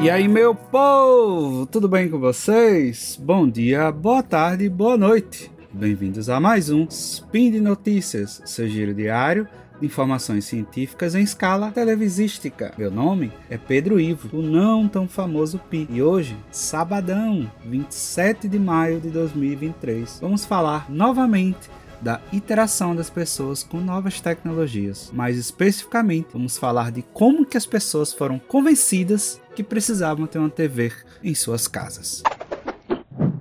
E 0.00 0.08
aí, 0.08 0.28
meu 0.28 0.54
povo, 0.54 1.66
tudo 1.66 1.88
bem 1.88 2.08
com 2.08 2.20
vocês? 2.20 3.18
Bom 3.20 3.48
dia, 3.48 3.90
boa 3.90 4.22
tarde, 4.22 4.68
boa 4.68 4.96
noite. 4.96 5.50
Bem-vindos 5.72 6.30
a 6.30 6.38
mais 6.38 6.70
um 6.70 6.86
Spin 6.88 7.50
de 7.50 7.60
Notícias, 7.60 8.40
seu 8.44 8.68
giro 8.68 8.94
diário 8.94 9.48
de 9.80 9.86
informações 9.86 10.44
científicas 10.44 11.16
em 11.16 11.22
escala 11.22 11.72
televisística. 11.72 12.72
Meu 12.78 12.92
nome 12.92 13.32
é 13.50 13.58
Pedro 13.58 13.98
Ivo, 13.98 14.36
o 14.36 14.40
não 14.40 14.86
tão 14.86 15.08
famoso 15.08 15.58
Pi. 15.68 15.88
E 15.90 16.00
hoje, 16.00 16.36
sabadão, 16.52 17.50
27 17.64 18.48
de 18.48 18.58
maio 18.58 19.00
de 19.00 19.08
2023, 19.10 20.20
vamos 20.20 20.44
falar 20.44 20.88
novamente 20.88 21.68
da 22.00 22.20
interação 22.32 22.94
das 22.94 23.10
pessoas 23.10 23.62
com 23.62 23.80
novas 23.80 24.20
tecnologias. 24.20 25.10
Mais 25.12 25.36
especificamente, 25.36 26.28
vamos 26.32 26.56
falar 26.56 26.90
de 26.90 27.02
como 27.02 27.44
que 27.44 27.56
as 27.56 27.66
pessoas 27.66 28.12
foram 28.12 28.38
convencidas 28.38 29.40
que 29.54 29.62
precisavam 29.62 30.26
ter 30.26 30.38
uma 30.38 30.50
TV 30.50 30.92
em 31.22 31.34
suas 31.34 31.66
casas. 31.66 32.22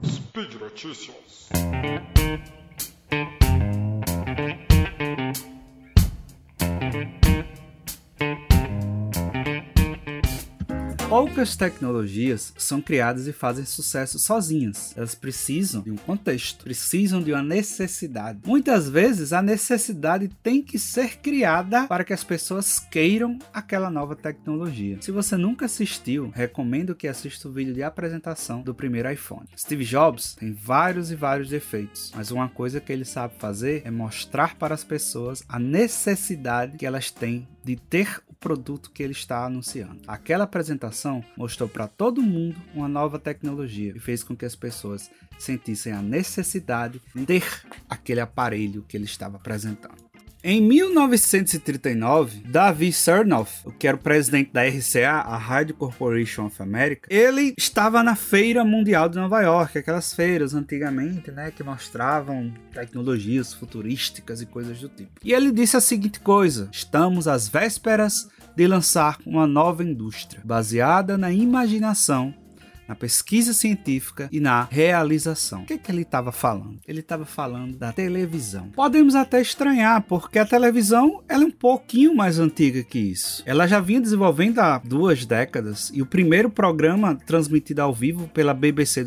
Speed 0.03 0.53
Notícias. 0.59 1.49
Poucas 11.17 11.55
tecnologias 11.55 12.53
são 12.59 12.79
criadas 12.79 13.25
e 13.25 13.33
fazem 13.33 13.65
sucesso 13.65 14.19
sozinhas. 14.19 14.93
Elas 14.95 15.15
precisam 15.15 15.81
de 15.81 15.89
um 15.89 15.95
contexto, 15.95 16.63
precisam 16.63 17.23
de 17.23 17.33
uma 17.33 17.41
necessidade. 17.41 18.41
Muitas 18.45 18.87
vezes 18.87 19.33
a 19.33 19.41
necessidade 19.41 20.27
tem 20.43 20.61
que 20.61 20.77
ser 20.77 21.17
criada 21.17 21.87
para 21.87 22.03
que 22.03 22.13
as 22.13 22.23
pessoas 22.23 22.77
queiram 22.77 23.39
aquela 23.51 23.89
nova 23.89 24.15
tecnologia. 24.15 24.99
Se 25.01 25.11
você 25.11 25.35
nunca 25.35 25.65
assistiu, 25.65 26.29
recomendo 26.29 26.93
que 26.93 27.07
assista 27.07 27.47
o 27.47 27.51
vídeo 27.51 27.73
de 27.73 27.81
apresentação 27.81 28.61
do 28.61 28.75
primeiro 28.75 29.11
iPhone. 29.11 29.47
Steve 29.57 29.85
Jobs 29.85 30.35
tem 30.35 30.53
vários 30.53 31.09
e 31.09 31.15
vários 31.15 31.49
defeitos, 31.49 32.11
mas 32.15 32.29
uma 32.29 32.47
coisa 32.47 32.79
que 32.79 32.93
ele 32.93 33.05
sabe 33.05 33.33
fazer 33.39 33.81
é 33.83 33.89
mostrar 33.89 34.55
para 34.55 34.75
as 34.75 34.83
pessoas 34.83 35.43
a 35.49 35.57
necessidade 35.57 36.77
que 36.77 36.85
elas 36.85 37.09
têm 37.09 37.47
de 37.67 37.75
ter 37.75 38.21
o 38.29 38.33
produto 38.33 38.89
que 38.91 39.03
ele 39.03 39.11
está 39.11 39.43
anunciando. 39.43 39.99
Aquela 40.07 40.45
apresentação 40.45 41.21
mostrou 41.35 41.67
para 41.67 41.85
todo 41.85 42.21
mundo 42.21 42.55
uma 42.73 42.87
nova 42.87 43.19
tecnologia 43.19 43.91
e 43.93 43.99
fez 43.99 44.23
com 44.23 44.37
que 44.37 44.45
as 44.45 44.55
pessoas 44.55 45.11
sentissem 45.37 45.91
a 45.91 46.01
necessidade 46.01 47.01
de 47.13 47.25
ter 47.25 47.43
aquele 47.89 48.21
aparelho 48.21 48.85
que 48.87 48.95
ele 48.95 49.03
estava 49.03 49.35
apresentando. 49.35 50.06
Em 50.49 50.61
1939, 50.61 52.43
Davi 52.45 52.93
Sarnoff, 52.93 53.65
que 53.77 53.85
era 53.85 53.97
o 53.97 53.99
presidente 53.99 54.49
da 54.53 54.65
RCA, 54.65 55.25
a 55.25 55.35
Radio 55.35 55.75
Corporation 55.75 56.45
of 56.45 56.63
America, 56.63 57.05
ele 57.13 57.53
estava 57.57 58.01
na 58.01 58.15
Feira 58.15 58.63
Mundial 58.63 59.09
de 59.09 59.17
Nova 59.17 59.41
York, 59.41 59.77
aquelas 59.77 60.13
feiras 60.13 60.53
antigamente, 60.53 61.31
né, 61.31 61.51
que 61.51 61.61
mostravam 61.63 62.53
tecnologias 62.71 63.53
futurísticas 63.53 64.41
e 64.41 64.45
coisas 64.45 64.79
do 64.79 64.87
tipo. 64.87 65.19
E 65.21 65.33
ele 65.33 65.51
disse 65.51 65.75
a 65.75 65.81
seguinte 65.81 66.21
coisa: 66.21 66.69
"Estamos 66.71 67.27
às 67.27 67.49
vésperas 67.49 68.29
de 68.55 68.65
lançar 68.67 69.19
uma 69.25 69.45
nova 69.45 69.83
indústria 69.83 70.41
baseada 70.45 71.17
na 71.17 71.29
imaginação 71.29 72.33
na 72.87 72.95
pesquisa 72.95 73.53
científica 73.53 74.29
e 74.31 74.39
na 74.39 74.63
realização. 74.63 75.63
O 75.63 75.65
que, 75.65 75.73
é 75.73 75.77
que 75.77 75.91
ele 75.91 76.01
estava 76.01 76.31
falando? 76.31 76.79
Ele 76.87 76.99
estava 76.99 77.25
falando 77.25 77.75
da 77.75 77.91
televisão. 77.91 78.69
Podemos 78.69 79.15
até 79.15 79.41
estranhar, 79.41 80.01
porque 80.03 80.39
a 80.39 80.45
televisão 80.45 81.23
ela 81.27 81.43
é 81.43 81.47
um 81.47 81.51
pouquinho 81.51 82.15
mais 82.15 82.39
antiga 82.39 82.83
que 82.83 82.99
isso. 82.99 83.43
Ela 83.45 83.67
já 83.67 83.79
vinha 83.79 84.01
desenvolvendo 84.01 84.59
há 84.59 84.77
duas 84.77 85.25
décadas 85.25 85.91
e 85.93 86.01
o 86.01 86.05
primeiro 86.05 86.49
programa 86.49 87.15
transmitido 87.15 87.81
ao 87.81 87.93
vivo 87.93 88.27
pela 88.29 88.53
BBC 88.53 89.05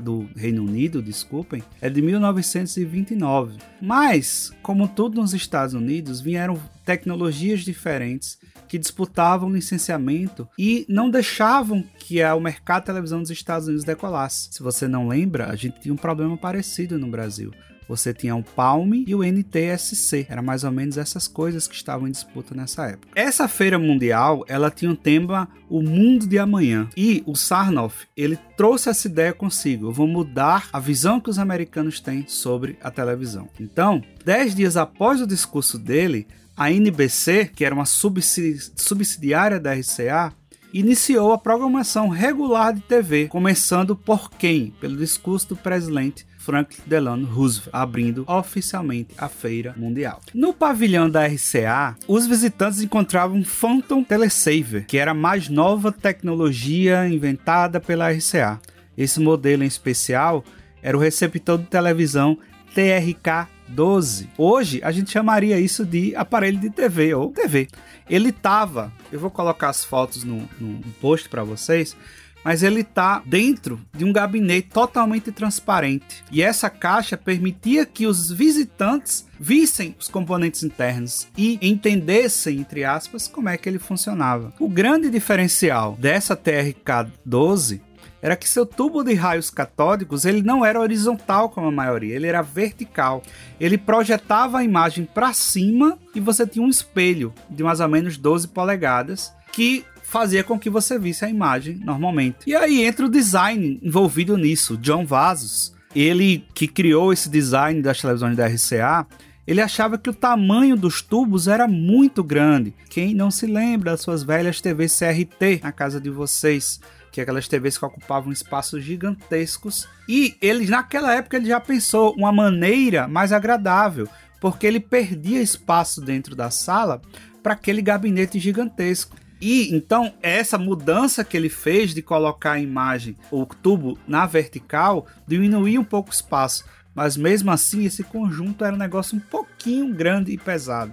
do 0.00 0.28
Reino 0.36 0.62
Unido, 0.62 1.02
desculpem, 1.02 1.62
é 1.80 1.88
de 1.88 2.02
1929. 2.02 3.58
Mas, 3.80 4.52
como 4.62 4.88
tudo 4.88 5.20
nos 5.20 5.34
Estados 5.34 5.74
Unidos, 5.74 6.20
vieram 6.20 6.58
tecnologias 6.84 7.60
diferentes 7.60 8.38
que 8.72 8.78
disputavam 8.78 9.52
licenciamento 9.52 10.48
e 10.58 10.86
não 10.88 11.10
deixavam 11.10 11.84
que 11.98 12.24
o 12.24 12.40
mercado 12.40 12.80
de 12.80 12.86
televisão 12.86 13.20
dos 13.20 13.30
Estados 13.30 13.68
Unidos 13.68 13.84
decolasse. 13.84 14.48
Se 14.50 14.62
você 14.62 14.88
não 14.88 15.08
lembra, 15.08 15.50
a 15.50 15.54
gente 15.54 15.78
tinha 15.78 15.92
um 15.92 15.96
problema 15.98 16.38
parecido 16.38 16.98
no 16.98 17.06
Brasil. 17.06 17.52
Você 17.86 18.14
tinha 18.14 18.34
o 18.34 18.42
Palm 18.42 18.94
e 19.06 19.14
o 19.14 19.22
NTSC. 19.22 20.26
Era 20.26 20.40
mais 20.40 20.64
ou 20.64 20.70
menos 20.70 20.96
essas 20.96 21.28
coisas 21.28 21.68
que 21.68 21.74
estavam 21.74 22.08
em 22.08 22.12
disputa 22.12 22.54
nessa 22.54 22.86
época. 22.86 23.08
Essa 23.14 23.46
feira 23.46 23.78
mundial, 23.78 24.42
ela 24.48 24.70
tinha 24.70 24.90
um 24.90 24.96
tema 24.96 25.50
o 25.68 25.82
mundo 25.82 26.26
de 26.26 26.38
amanhã. 26.38 26.88
E 26.96 27.22
o 27.26 27.36
Sarnoff, 27.36 28.06
ele 28.16 28.38
trouxe 28.56 28.88
essa 28.88 29.06
ideia 29.06 29.34
consigo. 29.34 29.88
Eu 29.88 29.92
vou 29.92 30.08
mudar 30.08 30.70
a 30.72 30.80
visão 30.80 31.20
que 31.20 31.28
os 31.28 31.38
americanos 31.38 32.00
têm 32.00 32.24
sobre 32.26 32.78
a 32.82 32.90
televisão. 32.90 33.50
Então, 33.60 34.02
dez 34.24 34.54
dias 34.54 34.78
após 34.78 35.20
o 35.20 35.26
discurso 35.26 35.78
dele, 35.78 36.26
a 36.56 36.70
NBC, 36.70 37.50
que 37.54 37.64
era 37.64 37.74
uma 37.74 37.86
subsidiária 37.86 39.58
da 39.58 39.72
RCA, 39.72 40.32
iniciou 40.72 41.32
a 41.32 41.38
programação 41.38 42.08
regular 42.08 42.72
de 42.72 42.80
TV, 42.80 43.28
começando 43.28 43.94
por 43.94 44.30
quem? 44.30 44.72
Pelo 44.80 44.96
discurso 44.96 45.50
do 45.50 45.56
presidente 45.56 46.26
Franklin 46.38 46.82
Delano 46.86 47.26
Roosevelt, 47.26 47.70
abrindo 47.72 48.24
oficialmente 48.26 49.14
a 49.16 49.28
feira 49.28 49.74
mundial. 49.76 50.20
No 50.34 50.52
pavilhão 50.52 51.08
da 51.08 51.26
RCA, 51.26 51.96
os 52.08 52.26
visitantes 52.26 52.82
encontravam 52.82 53.36
um 53.36 53.44
Phantom 53.44 54.02
Telesaver, 54.02 54.86
que 54.86 54.98
era 54.98 55.12
a 55.12 55.14
mais 55.14 55.48
nova 55.48 55.92
tecnologia 55.92 57.06
inventada 57.06 57.78
pela 57.78 58.10
RCA. 58.10 58.60
Esse 58.98 59.20
modelo 59.20 59.62
em 59.62 59.68
especial 59.68 60.44
era 60.82 60.96
o 60.96 61.00
receptor 61.00 61.58
de 61.58 61.66
televisão 61.66 62.36
TRK 62.74 63.48
12. 63.68 64.28
Hoje 64.36 64.80
a 64.82 64.90
gente 64.90 65.10
chamaria 65.10 65.58
isso 65.58 65.84
de 65.84 66.14
aparelho 66.16 66.58
de 66.58 66.70
TV 66.70 67.14
ou 67.14 67.30
TV. 67.30 67.68
Ele 68.08 68.32
tava, 68.32 68.92
eu 69.10 69.18
vou 69.18 69.30
colocar 69.30 69.68
as 69.68 69.84
fotos 69.84 70.24
no, 70.24 70.48
no 70.60 70.80
post 71.00 71.28
para 71.28 71.44
vocês, 71.44 71.96
mas 72.44 72.62
ele 72.62 72.82
tá 72.82 73.22
dentro 73.24 73.80
de 73.96 74.04
um 74.04 74.12
gabinete 74.12 74.68
totalmente 74.68 75.30
transparente. 75.30 76.24
E 76.30 76.42
essa 76.42 76.68
caixa 76.68 77.16
permitia 77.16 77.86
que 77.86 78.06
os 78.06 78.30
visitantes 78.30 79.26
vissem 79.38 79.94
os 79.98 80.08
componentes 80.08 80.62
internos 80.62 81.28
e 81.36 81.58
entendessem, 81.62 82.58
entre 82.58 82.84
aspas, 82.84 83.28
como 83.28 83.48
é 83.48 83.56
que 83.56 83.68
ele 83.68 83.78
funcionava. 83.78 84.52
O 84.58 84.68
grande 84.68 85.10
diferencial 85.10 85.96
dessa 85.98 86.34
TRK 86.34 87.12
12 87.24 87.80
era 88.22 88.36
que 88.36 88.48
seu 88.48 88.64
tubo 88.64 89.02
de 89.02 89.14
raios 89.14 89.50
catódicos 89.50 90.24
ele 90.24 90.40
não 90.40 90.64
era 90.64 90.80
horizontal 90.80 91.48
como 91.48 91.66
a 91.66 91.72
maioria, 91.72 92.14
ele 92.14 92.28
era 92.28 92.40
vertical. 92.40 93.20
Ele 93.58 93.76
projetava 93.76 94.58
a 94.58 94.64
imagem 94.64 95.04
para 95.04 95.32
cima 95.32 95.98
e 96.14 96.20
você 96.20 96.46
tinha 96.46 96.64
um 96.64 96.68
espelho 96.68 97.34
de 97.50 97.64
mais 97.64 97.80
ou 97.80 97.88
menos 97.88 98.16
12 98.16 98.48
polegadas 98.48 99.32
que 99.50 99.84
fazia 100.04 100.44
com 100.44 100.58
que 100.58 100.70
você 100.70 100.98
visse 100.98 101.24
a 101.24 101.28
imagem 101.28 101.80
normalmente. 101.82 102.38
E 102.46 102.54
aí 102.54 102.84
entra 102.84 103.06
o 103.06 103.10
design 103.10 103.80
envolvido 103.82 104.36
nisso. 104.36 104.76
John 104.76 105.04
Vasos, 105.04 105.74
ele 105.94 106.44
que 106.54 106.68
criou 106.68 107.12
esse 107.12 107.28
design 107.28 107.82
das 107.82 108.00
televisões 108.00 108.36
da 108.36 108.46
RCA, 108.46 109.06
ele 109.46 109.60
achava 109.60 109.98
que 109.98 110.08
o 110.08 110.14
tamanho 110.14 110.76
dos 110.76 111.02
tubos 111.02 111.48
era 111.48 111.66
muito 111.66 112.22
grande. 112.22 112.72
Quem 112.88 113.14
não 113.14 113.30
se 113.30 113.46
lembra 113.46 113.92
das 113.92 114.02
suas 114.02 114.22
velhas 114.22 114.60
TVs 114.60 114.96
CRT 114.96 115.60
na 115.62 115.72
casa 115.72 116.00
de 116.00 116.10
vocês? 116.10 116.78
Que 117.12 117.20
é 117.20 117.22
aquelas 117.22 117.46
TVs 117.46 117.76
que 117.76 117.84
ocupavam 117.84 118.32
espaços 118.32 118.82
gigantescos. 118.82 119.86
E 120.08 120.34
ele, 120.40 120.66
naquela 120.66 121.14
época, 121.14 121.36
ele 121.36 121.46
já 121.46 121.60
pensou 121.60 122.14
uma 122.16 122.32
maneira 122.32 123.06
mais 123.06 123.32
agradável, 123.32 124.08
porque 124.40 124.66
ele 124.66 124.80
perdia 124.80 125.42
espaço 125.42 126.00
dentro 126.00 126.34
da 126.34 126.50
sala 126.50 127.02
para 127.42 127.52
aquele 127.52 127.82
gabinete 127.82 128.40
gigantesco. 128.40 129.14
E 129.40 129.74
então 129.74 130.14
essa 130.22 130.56
mudança 130.56 131.24
que 131.24 131.36
ele 131.36 131.48
fez 131.48 131.92
de 131.92 132.00
colocar 132.00 132.52
a 132.52 132.60
imagem, 132.60 133.16
o 133.30 133.44
tubo 133.44 133.98
na 134.06 134.24
vertical, 134.24 135.06
diminuía 135.26 135.80
um 135.80 135.84
pouco 135.84 136.10
o 136.10 136.12
espaço, 136.12 136.64
mas 136.94 137.16
mesmo 137.16 137.50
assim 137.50 137.84
esse 137.84 138.04
conjunto 138.04 138.64
era 138.64 138.74
um 138.74 138.78
negócio 138.78 139.16
um 139.16 139.20
pouquinho 139.20 139.92
grande 139.92 140.32
e 140.32 140.38
pesado. 140.38 140.92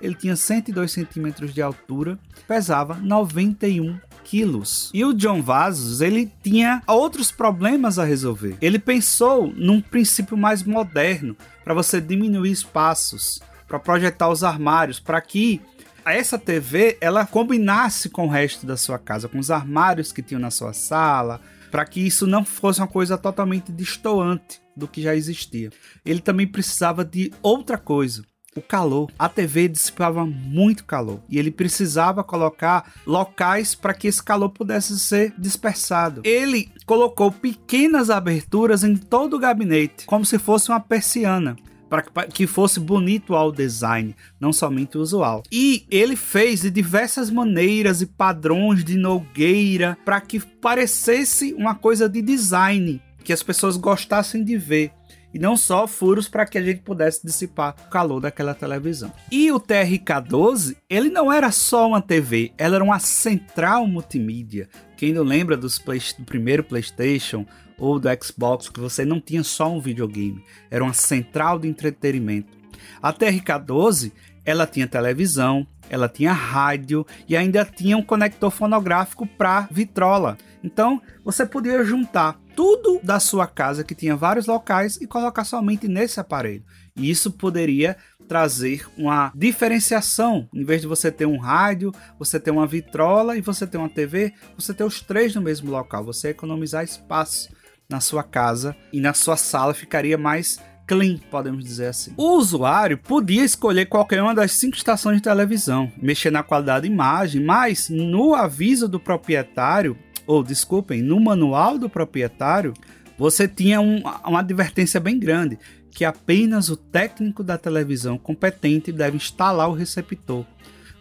Ele 0.00 0.14
tinha 0.14 0.34
102 0.34 0.90
centímetros 0.90 1.54
de 1.54 1.62
altura, 1.62 2.18
pesava 2.48 2.94
91 2.94 3.96
quilos. 4.24 4.90
E 4.94 5.04
o 5.04 5.12
John 5.12 5.42
Vasos, 5.42 6.00
ele 6.00 6.32
tinha 6.42 6.82
outros 6.86 7.30
problemas 7.30 7.98
a 7.98 8.04
resolver. 8.04 8.56
Ele 8.60 8.78
pensou 8.78 9.52
num 9.54 9.80
princípio 9.80 10.36
mais 10.36 10.62
moderno 10.62 11.36
para 11.62 11.74
você 11.74 12.00
diminuir 12.00 12.50
espaços, 12.50 13.40
para 13.68 13.78
projetar 13.78 14.28
os 14.28 14.42
armários, 14.42 14.98
para 14.98 15.20
que 15.20 15.60
essa 16.04 16.38
TV 16.38 16.98
ela 17.00 17.26
combinasse 17.26 18.08
com 18.08 18.26
o 18.26 18.30
resto 18.30 18.66
da 18.66 18.76
sua 18.76 18.98
casa, 18.98 19.28
com 19.28 19.38
os 19.38 19.50
armários 19.50 20.12
que 20.12 20.22
tinham 20.22 20.40
na 20.40 20.50
sua 20.50 20.72
sala, 20.72 21.40
para 21.70 21.84
que 21.84 22.00
isso 22.00 22.26
não 22.26 22.44
fosse 22.44 22.80
uma 22.80 22.86
coisa 22.86 23.16
totalmente 23.16 23.72
distoante 23.72 24.60
do 24.76 24.86
que 24.86 25.02
já 25.02 25.14
existia. 25.14 25.70
Ele 26.04 26.20
também 26.20 26.46
precisava 26.46 27.04
de 27.04 27.32
outra 27.42 27.78
coisa. 27.78 28.24
O 28.56 28.62
calor. 28.62 29.10
A 29.18 29.28
TV 29.28 29.68
dissipava 29.68 30.24
muito 30.26 30.84
calor 30.84 31.20
e 31.28 31.38
ele 31.38 31.50
precisava 31.50 32.24
colocar 32.24 32.92
locais 33.06 33.74
para 33.74 33.94
que 33.94 34.08
esse 34.08 34.22
calor 34.22 34.50
pudesse 34.50 34.98
ser 34.98 35.34
dispersado. 35.38 36.22
Ele 36.24 36.70
colocou 36.86 37.30
pequenas 37.30 38.10
aberturas 38.10 38.84
em 38.84 38.96
todo 38.96 39.34
o 39.34 39.38
gabinete, 39.38 40.06
como 40.06 40.24
se 40.24 40.38
fosse 40.38 40.70
uma 40.70 40.80
persiana 40.80 41.56
para 41.88 42.26
que 42.26 42.46
fosse 42.46 42.80
bonito 42.80 43.36
ao 43.36 43.52
design, 43.52 44.16
não 44.40 44.52
somente 44.52 44.98
usual. 44.98 45.44
E 45.52 45.86
ele 45.88 46.16
fez 46.16 46.62
de 46.62 46.70
diversas 46.70 47.30
maneiras 47.30 48.00
e 48.00 48.06
padrões 48.06 48.84
de 48.84 48.96
Nogueira 48.96 49.96
para 50.04 50.20
que 50.20 50.40
parecesse 50.40 51.54
uma 51.54 51.74
coisa 51.74 52.08
de 52.08 52.20
design 52.20 53.00
que 53.22 53.32
as 53.32 53.42
pessoas 53.42 53.76
gostassem 53.76 54.44
de 54.44 54.56
ver 54.56 54.92
e 55.34 55.38
não 55.38 55.56
só 55.56 55.86
furos 55.88 56.28
para 56.28 56.46
que 56.46 56.56
a 56.56 56.62
gente 56.62 56.80
pudesse 56.82 57.26
dissipar 57.26 57.74
o 57.86 57.90
calor 57.90 58.20
daquela 58.20 58.54
televisão. 58.54 59.12
E 59.32 59.50
o 59.50 59.58
TRK-12, 59.58 60.76
ele 60.88 61.10
não 61.10 61.30
era 61.30 61.50
só 61.50 61.88
uma 61.88 62.00
TV, 62.00 62.52
ela 62.56 62.76
era 62.76 62.84
uma 62.84 63.00
central 63.00 63.84
multimídia. 63.86 64.68
Quem 64.96 65.12
não 65.12 65.24
lembra 65.24 65.56
dos 65.56 65.76
play, 65.76 66.00
do 66.16 66.24
primeiro 66.24 66.62
PlayStation 66.62 67.44
ou 67.76 67.98
do 67.98 68.08
Xbox, 68.22 68.68
que 68.68 68.78
você 68.78 69.04
não 69.04 69.20
tinha 69.20 69.42
só 69.42 69.70
um 69.70 69.80
videogame, 69.80 70.44
era 70.70 70.84
uma 70.84 70.92
central 70.92 71.58
de 71.58 71.66
entretenimento. 71.66 72.56
A 73.02 73.12
TRK-12, 73.12 74.12
ela 74.44 74.66
tinha 74.66 74.86
televisão, 74.86 75.66
ela 75.90 76.08
tinha 76.08 76.32
rádio 76.32 77.04
e 77.28 77.36
ainda 77.36 77.64
tinha 77.64 77.96
um 77.96 78.02
conector 78.02 78.50
fonográfico 78.50 79.26
para 79.26 79.68
vitrola. 79.70 80.38
Então, 80.62 81.02
você 81.24 81.44
podia 81.44 81.84
juntar 81.84 82.38
tudo 82.54 83.00
da 83.02 83.20
sua 83.20 83.46
casa 83.46 83.84
que 83.84 83.94
tinha 83.94 84.16
vários 84.16 84.46
locais 84.46 84.96
e 85.00 85.06
colocar 85.06 85.44
somente 85.44 85.88
nesse 85.88 86.20
aparelho. 86.20 86.64
E 86.96 87.10
isso 87.10 87.30
poderia 87.30 87.96
trazer 88.28 88.86
uma 88.96 89.32
diferenciação. 89.34 90.48
Em 90.54 90.64
vez 90.64 90.80
de 90.80 90.86
você 90.86 91.10
ter 91.10 91.26
um 91.26 91.38
rádio, 91.38 91.92
você 92.18 92.40
ter 92.40 92.50
uma 92.50 92.66
vitrola 92.66 93.36
e 93.36 93.40
você 93.40 93.66
ter 93.66 93.78
uma 93.78 93.88
TV, 93.88 94.32
você 94.56 94.72
ter 94.72 94.84
os 94.84 95.00
três 95.00 95.34
no 95.34 95.42
mesmo 95.42 95.70
local. 95.70 96.04
Você 96.04 96.28
economizar 96.28 96.84
espaço 96.84 97.48
na 97.88 98.00
sua 98.00 98.22
casa 98.22 98.74
e 98.92 99.00
na 99.00 99.12
sua 99.12 99.36
sala 99.36 99.74
ficaria 99.74 100.16
mais 100.16 100.58
clean, 100.86 101.18
podemos 101.30 101.64
dizer 101.64 101.86
assim. 101.86 102.12
O 102.16 102.36
usuário 102.36 102.98
podia 102.98 103.44
escolher 103.44 103.86
qualquer 103.86 104.22
uma 104.22 104.34
das 104.34 104.52
cinco 104.52 104.76
estações 104.76 105.16
de 105.16 105.22
televisão, 105.22 105.90
mexer 105.96 106.30
na 106.30 106.42
qualidade 106.42 106.86
da 106.86 106.94
imagem, 106.94 107.42
mas 107.42 107.88
no 107.88 108.34
aviso 108.34 108.88
do 108.88 109.00
proprietário 109.00 109.96
ou 110.26 110.42
desculpem, 110.42 111.02
no 111.02 111.20
manual 111.20 111.78
do 111.78 111.88
proprietário, 111.88 112.74
você 113.18 113.46
tinha 113.46 113.80
um, 113.80 114.02
uma 114.24 114.40
advertência 114.40 114.98
bem 114.98 115.18
grande 115.18 115.58
que 115.90 116.04
apenas 116.04 116.68
o 116.68 116.76
técnico 116.76 117.44
da 117.44 117.56
televisão 117.56 118.18
competente 118.18 118.90
deve 118.90 119.16
instalar 119.16 119.68
o 119.70 119.74
receptor, 119.74 120.44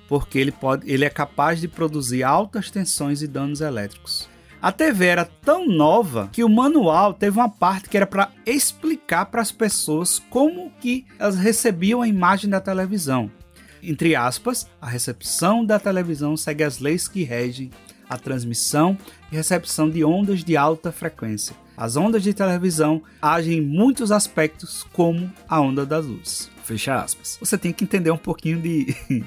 porque 0.08 0.38
ele, 0.38 0.52
pode, 0.52 0.90
ele 0.90 1.04
é 1.04 1.10
capaz 1.10 1.60
de 1.60 1.68
produzir 1.68 2.24
altas 2.24 2.70
tensões 2.70 3.24
e 3.24 3.28
danos 3.28 3.60
elétricos. 3.60 4.30
A 4.62 4.72
TV 4.72 5.08
era 5.08 5.26
tão 5.26 5.68
nova 5.68 6.30
que 6.32 6.44
o 6.44 6.48
manual 6.48 7.14
teve 7.14 7.38
uma 7.38 7.50
parte 7.50 7.90
que 7.90 7.98
era 7.98 8.08
para 8.08 8.32
explicar 8.46 9.26
para 9.26 9.42
as 9.42 9.52
pessoas 9.52 10.20
como 10.30 10.72
que 10.80 11.06
elas 11.20 11.38
recebiam 11.38 12.02
a 12.02 12.08
imagem 12.08 12.50
da 12.50 12.62
televisão. 12.62 13.30
Entre 13.82 14.16
aspas, 14.16 14.66
a 14.80 14.88
recepção 14.88 15.66
da 15.66 15.78
televisão 15.78 16.38
segue 16.38 16.64
as 16.64 16.80
leis 16.80 17.10
que 17.10 17.24
regem 17.24 17.72
a 18.14 18.18
transmissão 18.18 18.96
e 19.32 19.36
recepção 19.36 19.90
de 19.90 20.04
ondas 20.06 20.44
de 20.44 20.56
alta 20.56 20.92
frequência. 20.92 21.56
As 21.76 21.98
ondas 21.98 22.22
de 22.22 22.32
televisão 22.32 23.02
agem 23.20 23.58
em 23.58 23.62
muitos 23.62 24.12
aspectos 24.12 24.86
como 24.94 25.32
a 25.50 25.60
onda 25.60 25.84
da 25.84 25.98
luz. 25.98 26.52
Fecha 26.64 27.02
aspas. 27.02 27.38
Você 27.40 27.58
tem 27.58 27.74
que 27.74 27.84
entender 27.84 28.12
um 28.12 28.18
pouquinho 28.18 28.62
de 28.62 28.96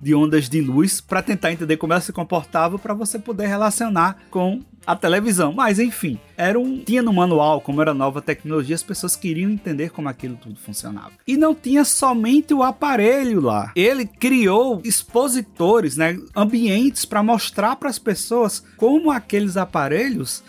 de 0.00 0.14
ondas 0.14 0.48
de 0.48 0.60
luz 0.60 1.00
para 1.00 1.22
tentar 1.22 1.52
entender 1.52 1.76
como 1.76 1.92
ela 1.92 2.02
se 2.02 2.12
comportava 2.12 2.78
para 2.78 2.94
você 2.94 3.18
poder 3.18 3.46
relacionar 3.46 4.18
com 4.30 4.60
a 4.86 4.96
televisão. 4.96 5.52
Mas 5.52 5.78
enfim, 5.78 6.18
era 6.36 6.58
um 6.58 6.82
tinha 6.82 7.02
no 7.02 7.12
manual 7.12 7.60
como 7.60 7.80
era 7.80 7.94
nova 7.94 8.20
tecnologia, 8.20 8.74
as 8.74 8.82
pessoas 8.82 9.16
queriam 9.16 9.50
entender 9.50 9.90
como 9.90 10.08
aquilo 10.08 10.36
tudo 10.36 10.58
funcionava. 10.58 11.12
E 11.26 11.36
não 11.36 11.54
tinha 11.54 11.84
somente 11.84 12.52
o 12.52 12.62
aparelho 12.62 13.40
lá. 13.40 13.72
Ele 13.76 14.06
criou 14.06 14.80
expositores, 14.84 15.96
né, 15.96 16.18
ambientes 16.34 17.04
para 17.04 17.22
mostrar 17.22 17.76
para 17.76 17.88
as 17.88 17.98
pessoas 17.98 18.64
como 18.76 19.10
aqueles 19.10 19.56
aparelhos 19.56 20.42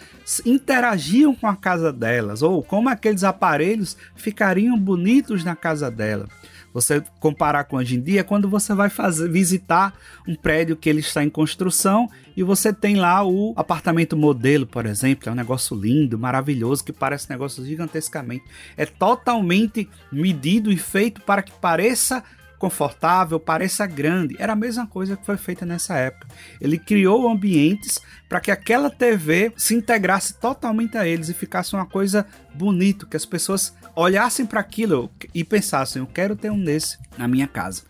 interagiam 0.45 1.35
com 1.35 1.47
a 1.47 1.55
casa 1.55 1.91
delas 1.91 2.41
ou 2.41 2.63
como 2.63 2.89
aqueles 2.89 3.23
aparelhos 3.23 3.97
ficariam 4.15 4.77
bonitos 4.77 5.43
na 5.43 5.55
casa 5.55 5.91
dela. 5.91 6.27
Você 6.73 7.03
comparar 7.19 7.65
com 7.65 7.77
hoje 7.77 7.95
em 7.95 8.01
dia, 8.01 8.23
quando 8.23 8.49
você 8.49 8.73
vai 8.73 8.89
fazer 8.89 9.29
visitar 9.29 9.93
um 10.27 10.35
prédio 10.35 10.75
que 10.75 10.89
ele 10.89 11.01
está 11.01 11.23
em 11.23 11.29
construção 11.29 12.09
e 12.35 12.41
você 12.41 12.73
tem 12.73 12.95
lá 12.95 13.23
o 13.23 13.53
apartamento 13.55 14.17
modelo, 14.17 14.65
por 14.65 14.85
exemplo, 14.85 15.29
é 15.29 15.31
um 15.31 15.35
negócio 15.35 15.77
lindo, 15.77 16.17
maravilhoso, 16.17 16.83
que 16.83 16.91
parece 16.91 17.27
um 17.29 17.33
negócio 17.33 17.63
gigantescamente. 17.63 18.43
É 18.75 18.85
totalmente 18.85 19.87
medido 20.11 20.71
e 20.71 20.77
feito 20.77 21.21
para 21.21 21.43
que 21.43 21.51
pareça 21.51 22.23
confortável, 22.63 23.41
pareça 23.41 23.85
grande. 23.85 24.37
Era 24.39 24.53
a 24.53 24.55
mesma 24.55 24.87
coisa 24.87 25.17
que 25.17 25.25
foi 25.25 25.35
feita 25.35 25.65
nessa 25.65 25.97
época. 25.97 26.29
Ele 26.61 26.79
criou 26.79 27.29
ambientes 27.29 27.99
para 28.29 28.39
que 28.39 28.49
aquela 28.49 28.89
TV 28.89 29.51
se 29.57 29.75
integrasse 29.75 30.39
totalmente 30.39 30.97
a 30.97 31.05
eles 31.05 31.27
e 31.27 31.33
ficasse 31.33 31.75
uma 31.75 31.85
coisa 31.85 32.25
bonita, 32.55 33.05
que 33.05 33.17
as 33.17 33.25
pessoas 33.25 33.75
olhassem 33.93 34.45
para 34.45 34.61
aquilo 34.61 35.11
e 35.33 35.43
pensassem: 35.43 36.01
eu 36.01 36.07
quero 36.07 36.37
ter 36.37 36.49
um 36.51 36.63
desse 36.63 36.97
na 37.17 37.27
minha 37.27 37.47
casa. 37.47 37.83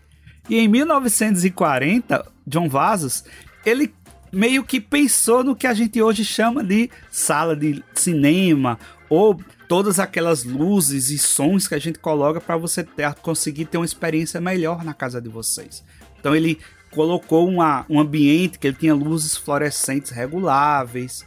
E 0.50 0.58
em 0.58 0.66
1940, 0.66 2.26
John 2.44 2.68
Vazos, 2.68 3.22
ele 3.64 3.94
meio 4.34 4.64
que 4.64 4.80
pensou 4.80 5.42
no 5.44 5.56
que 5.56 5.66
a 5.66 5.74
gente 5.74 6.00
hoje 6.02 6.24
chama 6.24 6.62
de 6.62 6.90
sala 7.10 7.56
de 7.56 7.82
cinema 7.94 8.78
ou 9.08 9.38
todas 9.68 9.98
aquelas 9.98 10.44
luzes 10.44 11.10
e 11.10 11.18
sons 11.18 11.66
que 11.66 11.74
a 11.74 11.78
gente 11.78 11.98
coloca 11.98 12.40
para 12.40 12.56
você 12.56 12.82
ter, 12.82 13.12
conseguir 13.14 13.66
ter 13.66 13.78
uma 13.78 13.84
experiência 13.84 14.40
melhor 14.40 14.84
na 14.84 14.94
casa 14.94 15.20
de 15.20 15.28
vocês. 15.28 15.84
Então 16.18 16.34
ele 16.34 16.58
colocou 16.90 17.48
uma, 17.48 17.84
um 17.88 17.98
ambiente 17.98 18.58
que 18.58 18.66
ele 18.66 18.76
tinha 18.76 18.94
luzes 18.94 19.36
fluorescentes 19.36 20.10
reguláveis, 20.10 21.24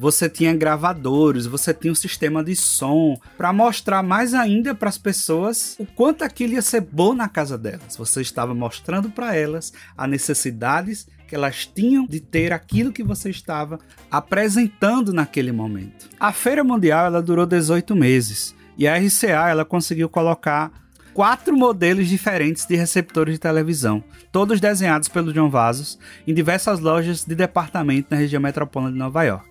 você 0.00 0.30
tinha 0.30 0.56
gravadores, 0.56 1.44
você 1.44 1.74
tinha 1.74 1.92
um 1.92 1.94
sistema 1.94 2.42
de 2.42 2.56
som 2.56 3.20
para 3.36 3.52
mostrar 3.52 4.02
mais 4.02 4.32
ainda 4.32 4.74
para 4.74 4.88
as 4.88 4.96
pessoas 4.96 5.76
o 5.78 5.84
quanto 5.84 6.24
aquilo 6.24 6.54
ia 6.54 6.62
ser 6.62 6.80
bom 6.80 7.12
na 7.12 7.28
casa 7.28 7.58
delas. 7.58 7.98
Você 7.98 8.22
estava 8.22 8.54
mostrando 8.54 9.10
para 9.10 9.36
elas 9.36 9.74
as 9.94 10.08
necessidades 10.08 11.06
que 11.30 11.36
elas 11.36 11.64
tinham 11.64 12.04
de 12.08 12.18
ter 12.18 12.52
aquilo 12.52 12.92
que 12.92 13.04
você 13.04 13.30
estava 13.30 13.78
apresentando 14.10 15.12
naquele 15.12 15.52
momento. 15.52 16.10
A 16.18 16.32
Feira 16.32 16.64
Mundial 16.64 17.06
ela 17.06 17.22
durou 17.22 17.46
18 17.46 17.94
meses 17.94 18.52
e 18.76 18.88
a 18.88 18.96
RCA 18.98 19.48
ela 19.48 19.64
conseguiu 19.64 20.08
colocar 20.08 20.72
quatro 21.14 21.56
modelos 21.56 22.08
diferentes 22.08 22.66
de 22.66 22.74
receptores 22.74 23.34
de 23.34 23.38
televisão, 23.38 24.02
todos 24.32 24.60
desenhados 24.60 25.06
pelo 25.06 25.32
John 25.32 25.48
Vasos 25.48 26.00
em 26.26 26.34
diversas 26.34 26.80
lojas 26.80 27.24
de 27.24 27.36
departamento 27.36 28.08
na 28.10 28.16
região 28.16 28.42
metropolitana 28.42 28.92
de 28.92 28.98
Nova 28.98 29.22
York. 29.22 29.48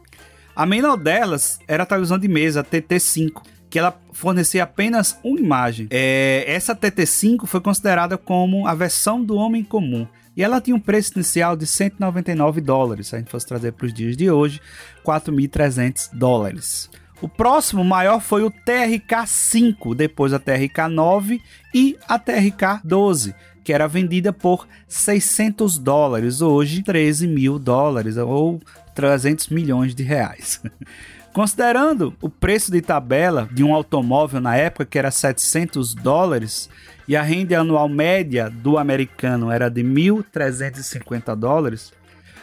A 0.54 0.66
menor 0.66 0.98
delas 0.98 1.60
era 1.66 1.84
a 1.84 1.86
televisão 1.86 2.20
de 2.20 2.28
mesa 2.28 2.62
TT5, 2.62 3.42
que 3.70 3.80
ela 3.80 3.98
fornecia 4.12 4.64
apenas 4.64 5.18
uma 5.24 5.40
imagem. 5.40 5.88
É, 5.90 6.44
essa 6.46 6.76
TT5 6.76 7.46
foi 7.46 7.62
considerada 7.62 8.18
como 8.18 8.68
a 8.68 8.76
versão 8.76 9.24
do 9.24 9.38
homem 9.38 9.64
comum 9.64 10.06
e 10.36 10.44
ela 10.44 10.62
tinha 10.62 10.76
um 10.76 10.80
preço 10.80 11.14
inicial 11.16 11.56
de 11.56 11.66
199 11.66 12.62
dólares, 12.62 13.08
se 13.08 13.16
a 13.16 13.20
gente 13.20 13.32
fosse 13.32 13.48
trazer 13.48 13.74
para 13.74 13.86
os 13.86 13.94
dias 13.94 14.16
de 14.16 14.30
hoje, 14.30 14.62
4.300 15.06 16.10
dólares. 16.14 16.90
O 17.22 17.28
próximo 17.28 17.84
maior 17.84 18.22
foi 18.22 18.44
o 18.44 18.52
TRK-5, 18.52 19.94
depois 19.94 20.34
a 20.34 20.40
TRK-9 20.40 21.42
e 21.74 21.98
a 22.08 22.18
TRK-12, 22.18 23.36
que 23.64 23.74
era 23.74 23.88
vendida 23.88 24.32
por 24.32 24.68
600 24.88 25.78
dólares, 25.78 26.42
hoje 26.42 26.82
13 26.82 27.28
mil 27.28 27.60
dólares, 27.60 28.16
ou 28.16 28.62
300 28.96 29.50
milhões 29.50 29.94
de 29.94 30.04
reais. 30.04 30.62
Considerando 31.34 32.14
o 32.22 32.30
preço 32.30 32.72
de 32.72 32.82
tabela 32.82 33.48
de 33.52 33.64
um 33.64 33.74
automóvel 33.74 34.42
na 34.42 34.56
época, 34.56 34.86
que 34.86 34.98
era 34.98 35.12
700 35.12 35.94
dólares, 35.94 36.70
e 37.08 37.16
a 37.16 37.22
renda 37.22 37.60
anual 37.60 37.88
média 37.88 38.50
do 38.50 38.78
americano 38.78 39.52
era 39.52 39.70
de 39.70 39.84
1.350 39.84 41.36
dólares, 41.36 41.94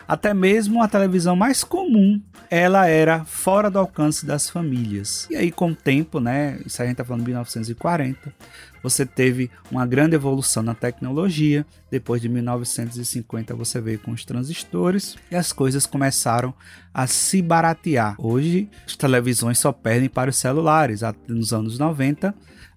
até 0.07 0.33
mesmo 0.33 0.83
a 0.83 0.89
televisão 0.89 1.35
mais 1.35 1.65
comum, 1.65 2.21
ela 2.51 2.87
era 2.87 3.25
fora 3.25 3.71
do 3.71 3.79
alcance 3.79 4.25
das 4.25 4.49
famílias. 4.49 5.27
E 5.31 5.37
aí, 5.37 5.51
com 5.51 5.71
o 5.71 5.75
tempo, 5.75 6.21
né? 6.21 6.61
Isso 6.65 6.81
a 6.83 6.87
gente 6.87 6.97
tá 6.97 7.05
falando 7.05 7.23
de 7.23 7.29
1940, 7.29 8.33
você 8.83 9.05
teve 9.05 9.51
uma 9.69 9.85
grande 9.85 10.15
evolução 10.15 10.63
na 10.63 10.73
tecnologia. 10.73 11.67
Depois 11.91 12.23
de 12.23 12.29
1950, 12.29 13.53
você 13.55 13.81
veio 13.81 13.99
com 13.99 14.13
os 14.13 14.25
transistores 14.25 15.17
e 15.29 15.35
as 15.35 15.53
coisas 15.53 15.87
começaram 15.87 16.55
a 16.95 17.07
se 17.09 17.43
baratear. 17.43 18.15
Hoje, 18.17 18.71
as 18.87 18.95
televisões 18.95 19.59
só 19.59 19.73
perdem 19.73 20.09
para 20.09 20.31
os 20.31 20.37
celulares. 20.37 21.01
Nos 21.27 21.53
anos 21.53 21.81
90, 21.81 22.33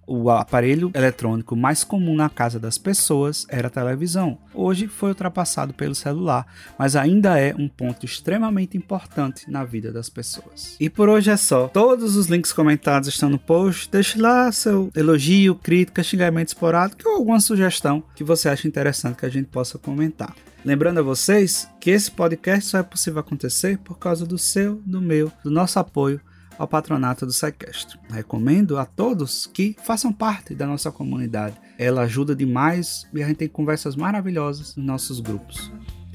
o 0.09 0.31
aparelho 0.31 0.91
eletrônico 0.95 1.55
mais 1.55 1.83
comum 1.83 2.15
na 2.15 2.29
casa 2.29 2.59
das 2.59 2.79
pessoas 2.79 3.45
era 3.47 3.67
a 3.67 3.71
televisão. 3.71 4.39
Hoje 4.53 4.87
foi 4.87 5.09
ultrapassado 5.09 5.71
pelo 5.71 5.93
celular, 5.93 6.47
mas 6.77 6.95
ainda 6.95 7.39
é 7.39 7.53
um 7.55 7.67
ponto 7.67 8.05
extremamente 8.05 8.75
importante 8.75 9.49
na 9.49 9.63
vida 9.63 9.91
das 9.91 10.09
pessoas. 10.09 10.75
E 10.79 10.89
por 10.89 11.07
hoje 11.07 11.29
é 11.29 11.37
só. 11.37 11.67
Todos 11.67 12.15
os 12.15 12.25
links 12.25 12.51
comentados 12.51 13.07
estão 13.07 13.29
no 13.29 13.37
post. 13.37 13.89
Deixe 13.91 14.19
lá 14.19 14.51
seu 14.51 14.91
elogio, 14.95 15.53
crítica, 15.53 16.01
xingamento 16.01 16.47
esporádico 16.47 17.07
ou 17.07 17.17
alguma 17.17 17.39
sugestão 17.39 18.03
que 18.15 18.23
você 18.23 18.49
acha 18.49 18.67
interessante 18.67 19.17
que 19.17 19.25
a 19.25 19.29
gente 19.29 19.47
possa 19.47 19.77
comentar. 19.77 20.33
Lembrando 20.65 20.99
a 20.99 21.03
vocês 21.03 21.69
que 21.79 21.91
esse 21.91 22.11
podcast 22.11 22.71
só 22.71 22.79
é 22.79 22.83
possível 22.83 23.19
acontecer 23.19 23.77
por 23.77 23.97
causa 23.97 24.25
do 24.25 24.37
seu, 24.37 24.81
do 24.85 24.99
meu, 24.99 25.31
do 25.43 25.51
nosso 25.51 25.79
apoio 25.79 26.19
ao 26.59 26.67
patronato 26.67 27.25
do 27.25 27.31
Sequestro. 27.31 27.97
Recomendo 28.09 28.77
a 28.77 28.85
todos 28.85 29.47
que 29.47 29.77
façam 29.81 30.11
parte 30.11 30.53
da 30.53 30.67
nossa 30.67 30.91
comunidade. 30.91 31.55
Ela 31.77 32.01
ajuda 32.01 32.35
demais 32.35 33.07
e 33.13 33.23
a 33.23 33.27
gente 33.27 33.37
tem 33.37 33.47
conversas 33.47 33.95
maravilhosas 33.95 34.75
nos 34.75 34.85
nossos 34.85 35.21
grupos. 35.21 35.71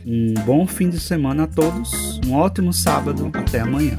Um 0.07 0.35
bom 0.45 0.67
fim 0.67 0.91
de 0.91 1.01
semana 1.01 1.45
a 1.45 1.47
todos, 1.47 2.21
um 2.27 2.35
ótimo 2.35 2.75
sábado, 2.75 3.33
até 3.35 3.61
amanhã. 3.61 3.99